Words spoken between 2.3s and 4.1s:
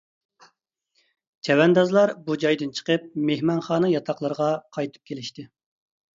بۇ جايدىن چىقىپ، مېھمانخانا